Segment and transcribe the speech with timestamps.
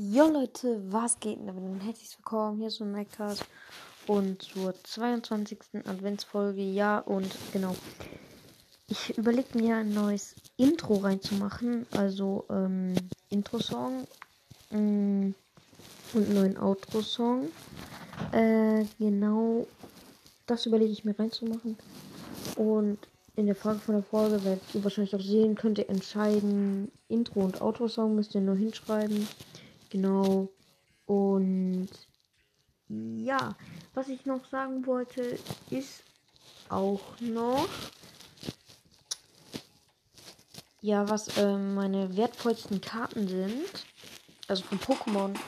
[0.00, 1.82] Jo Leute, was geht denn damit?
[1.82, 3.44] Herzlich willkommen, hier ein Maccast
[4.06, 5.58] und zur 22.
[5.86, 7.74] Adventsfolge, ja und genau.
[8.86, 12.94] Ich überlege mir ein neues Intro reinzumachen, also ähm,
[13.30, 14.06] Intro-Song
[14.70, 15.30] mm,
[16.14, 17.48] und einen neuen Outro-Song.
[18.30, 19.66] Äh, genau,
[20.46, 21.76] das überlege ich mir reinzumachen
[22.54, 22.98] und
[23.34, 27.40] in der Frage von der Folge werdet ihr wahrscheinlich auch sehen, könnt ihr entscheiden, Intro
[27.40, 29.26] und Outro-Song müsst ihr nur hinschreiben.
[29.90, 30.48] Genau.
[31.06, 31.88] Und
[32.88, 33.54] ja,
[33.94, 35.38] was ich noch sagen wollte,
[35.70, 36.02] ist
[36.68, 37.68] auch noch,
[40.80, 43.86] ja, was äh, meine wertvollsten Karten sind.
[44.46, 45.38] Also von Pokémon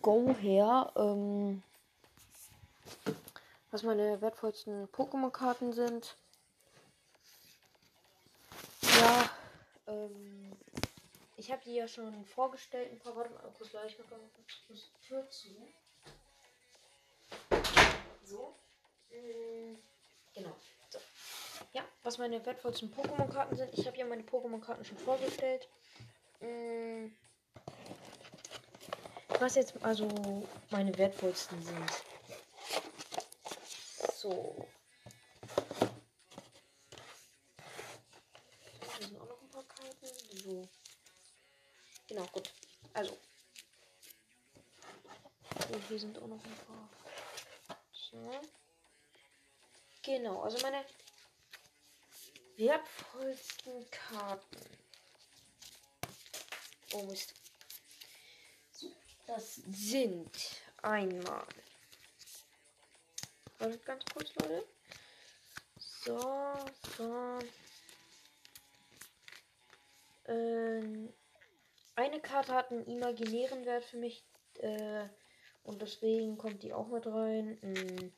[0.00, 0.92] Go her.
[0.96, 1.62] Ähm,
[3.74, 6.14] was meine wertvollsten Pokémon-Karten sind.
[8.82, 9.30] Ja,
[9.88, 10.52] ähm,
[11.44, 12.90] ich habe die ja schon vorgestellt.
[12.90, 14.06] Ein paar, warte mal kurz gleich noch
[14.66, 15.50] kurz Tür zu.
[18.24, 18.54] So.
[19.10, 19.76] Mm,
[20.32, 20.56] genau.
[20.88, 20.98] So.
[21.74, 23.78] Ja, was meine wertvollsten Pokémon-Karten sind.
[23.78, 25.68] Ich habe ja meine Pokémon-Karten schon vorgestellt.
[26.40, 27.08] Mm,
[29.38, 30.08] was jetzt also
[30.70, 31.90] meine wertvollsten sind.
[34.14, 34.66] So.
[38.80, 40.08] Hier sind auch noch ein paar Karten.
[40.42, 40.68] So.
[42.14, 42.48] Genau, gut.
[42.92, 43.18] Also.
[45.72, 46.88] Und hier sind auch noch ein paar.
[47.92, 48.40] So.
[50.00, 50.84] Genau, also meine
[52.56, 54.60] wertvollsten Karten.
[56.92, 57.34] Oh Mist.
[59.26, 60.30] Das sind
[60.82, 61.46] einmal.
[63.58, 64.68] Warte ganz kurz, Leute.
[65.78, 66.54] So,
[66.96, 67.40] so.
[70.26, 71.03] Ähm,
[71.96, 74.24] eine Karte hat einen imaginären Wert für mich.
[74.58, 75.06] Äh,
[75.64, 77.58] und deswegen kommt die auch mit rein.
[77.62, 78.12] Mm.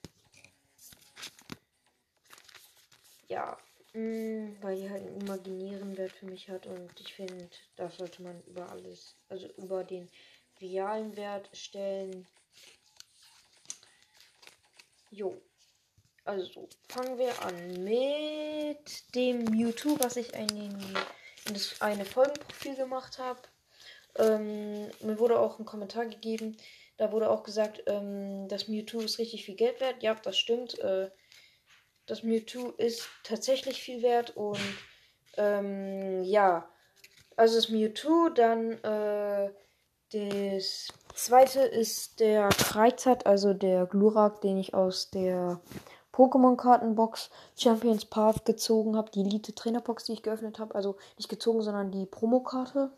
[3.28, 3.56] Ja.
[3.92, 6.66] Mm, weil die halt einen imaginären Wert für mich hat.
[6.66, 10.10] Und ich finde, das sollte man über alles, also über den
[10.60, 12.26] realen Wert stellen.
[15.10, 15.40] Jo.
[16.24, 23.18] Also, fangen wir an mit dem Mewtwo, was ich in, in das eine Folgenprofil gemacht
[23.18, 23.40] habe.
[24.18, 26.56] Ähm, mir wurde auch ein Kommentar gegeben.
[26.96, 30.02] Da wurde auch gesagt, ähm, das Mewtwo ist richtig viel Geld wert.
[30.02, 30.78] Ja, das stimmt.
[30.78, 31.10] Äh,
[32.06, 34.36] das Mewtwo ist tatsächlich viel wert.
[34.36, 34.58] Und
[35.36, 36.68] ähm, ja,
[37.36, 39.50] also das Mewtwo, dann äh,
[40.12, 45.60] das zweite ist der Kreizert, also der Glurak, den ich aus der
[46.12, 49.10] Pokémon-Kartenbox Champions Path gezogen habe.
[49.10, 50.74] Die Elite Trainerbox, die ich geöffnet habe.
[50.74, 52.92] Also nicht gezogen, sondern die Promokarte.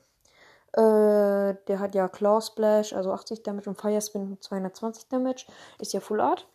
[0.73, 5.47] Äh, der hat ja Claw Splash, also 80 Damage und Fire Spin 220 Damage.
[5.79, 6.47] Ist ja Full Art.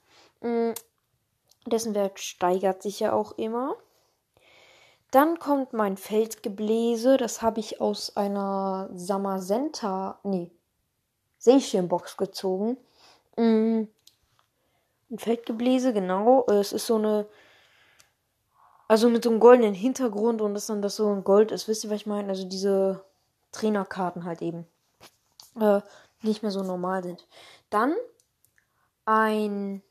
[0.41, 0.73] Mhm.
[1.65, 3.75] Dessen Wert steigert sich ja auch immer.
[5.11, 7.17] Dann kommt mein Feldgebläse.
[7.17, 10.51] Das habe ich aus einer Samasenta, nee,
[11.37, 12.77] Seeschirmbox gezogen.
[13.37, 13.87] Mhm.
[15.09, 16.45] Ein Feldgebläse, genau.
[16.47, 17.27] Es ist so eine,
[18.87, 21.67] also mit so einem goldenen Hintergrund und dass dann das so ein Gold ist.
[21.67, 22.29] Wisst ihr, was ich meine?
[22.29, 23.03] Also diese
[23.53, 24.67] Trainerkarten halt eben.
[25.59, 25.81] Äh,
[26.21, 27.25] nicht mehr so normal sind.
[27.69, 27.95] Dann
[29.05, 29.81] ein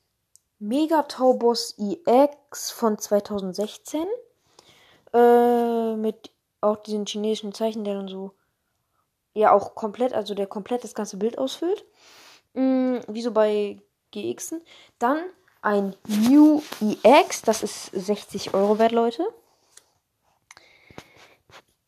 [0.58, 4.06] Megataubos EX von 2016.
[5.12, 6.30] Äh, mit
[6.60, 8.32] auch diesen chinesischen Zeichen, der dann so.
[9.34, 11.84] Ja, auch komplett, also der komplett das ganze Bild ausfüllt.
[12.54, 13.80] Mm, wie so bei
[14.12, 14.60] GXen.
[14.98, 15.22] Dann
[15.62, 16.62] ein New
[17.02, 19.24] EX, das ist 60 Euro wert, Leute.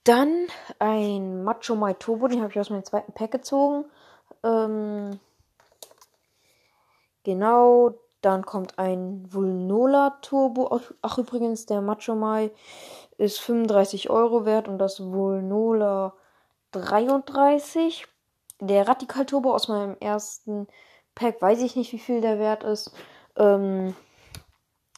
[0.05, 0.49] Dann
[0.79, 3.87] ein Macho Mai Turbo, den habe ich aus meinem zweiten Pack gezogen.
[4.43, 5.19] Ähm,
[7.23, 10.81] genau, dann kommt ein Vulnola Turbo.
[11.01, 12.51] Ach, übrigens, der Macho Mai
[13.17, 16.15] ist 35 Euro wert und das Vulnola
[16.73, 18.07] 33.
[18.61, 20.69] Der Radikal Turbo aus meinem ersten
[21.15, 22.93] Pack, weiß ich nicht, wie viel der wert ist.
[23.37, 23.97] Ähm,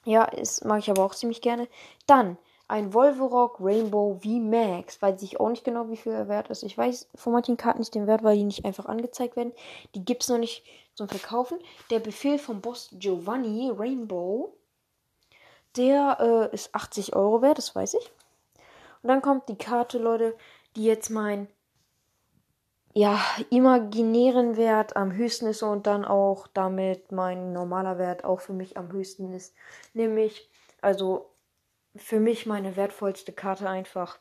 [0.04, 1.68] ja, ist, mag ich aber auch ziemlich gerne.
[2.06, 2.38] Dann
[2.68, 5.00] ein Volverock Rainbow V Max.
[5.00, 6.62] Weiß ich auch nicht genau, wie viel er wert ist.
[6.62, 9.52] Ich weiß von manchen Karten nicht den Wert, weil die nicht einfach angezeigt werden.
[9.94, 10.64] Die gibt es noch nicht
[10.94, 11.58] zum Verkaufen.
[11.90, 14.52] Der Befehl vom Boss Giovanni Rainbow.
[15.76, 18.10] Der äh, ist 80 Euro wert, das weiß ich.
[19.02, 20.34] Und dann kommt die Karte, Leute,
[20.74, 21.48] die jetzt mein
[22.94, 23.20] ja,
[23.50, 28.78] imaginären Wert am höchsten ist und dann auch damit mein normaler Wert auch für mich
[28.78, 29.54] am höchsten ist.
[29.92, 30.48] Nämlich,
[30.80, 31.30] also
[31.98, 34.18] für mich meine wertvollste Karte einfach.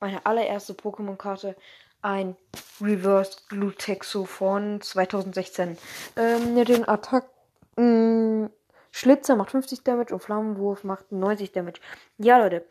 [0.00, 1.56] Meine allererste Pokémon-Karte
[2.02, 2.36] ein
[2.80, 5.78] Reverse Glutexo von 2016.
[6.16, 8.50] Ähm, den Attacken
[8.92, 11.80] Schlitzer macht 50 Damage und Flammenwurf macht 90 Damage.
[12.18, 12.66] Ja, Leute.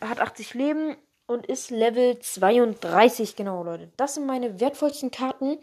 [0.00, 0.96] Er hat 80 Leben
[1.26, 3.36] und ist Level 32.
[3.36, 3.92] Genau, Leute.
[3.96, 5.58] Das sind meine wertvollsten Karten.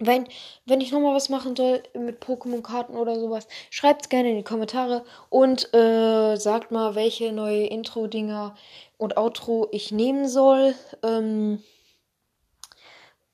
[0.00, 0.26] Wenn,
[0.66, 4.42] wenn ich nochmal was machen soll mit Pokémon-Karten oder sowas, schreibt es gerne in die
[4.42, 8.56] Kommentare und äh, sagt mal, welche neue Intro-Dinger
[8.98, 10.74] und Outro ich nehmen soll.
[11.02, 11.62] Ähm,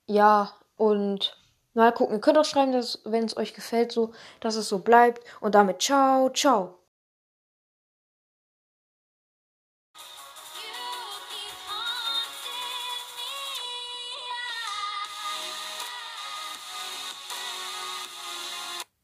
[0.05, 1.37] ja, und
[1.73, 2.15] mal gucken.
[2.15, 2.73] Ihr könnt auch schreiben,
[3.05, 5.23] wenn es euch gefällt, so, dass es so bleibt.
[5.41, 6.80] Und damit ciao, ciao.